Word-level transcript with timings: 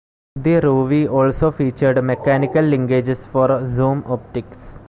The 0.35 0.59
Ruvi 0.61 1.07
also 1.07 1.51
featured 1.51 2.03
mechanical 2.03 2.63
linkages 2.63 3.17
for 3.27 3.67
zoom 3.67 4.03
optics. 4.07 4.79